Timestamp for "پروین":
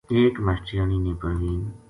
1.19-1.61